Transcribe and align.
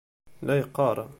La 0.47 0.53
yeqqaṛ. 0.59 0.97